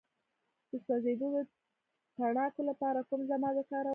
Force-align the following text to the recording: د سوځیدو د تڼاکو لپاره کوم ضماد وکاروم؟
د 0.69 0.71
سوځیدو 0.85 1.27
د 1.35 1.37
تڼاکو 2.17 2.61
لپاره 2.69 2.99
کوم 3.09 3.21
ضماد 3.29 3.53
وکاروم؟ 3.57 3.89